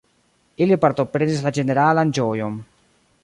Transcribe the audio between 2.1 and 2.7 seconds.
ĝojon.